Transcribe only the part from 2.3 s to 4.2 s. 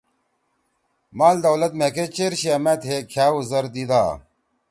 چھیا ما تھیئے کھیأو زر دیدا۔